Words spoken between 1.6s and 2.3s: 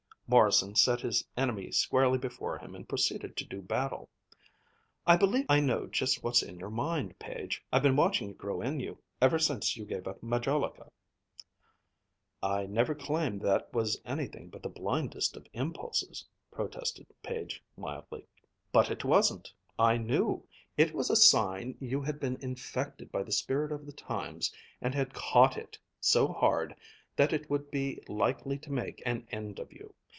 squarely